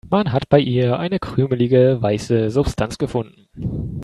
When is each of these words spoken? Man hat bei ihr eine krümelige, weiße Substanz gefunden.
Man 0.09 0.31
hat 0.33 0.49
bei 0.49 0.59
ihr 0.59 0.97
eine 0.97 1.19
krümelige, 1.19 1.99
weiße 2.01 2.49
Substanz 2.49 2.97
gefunden. 2.97 3.49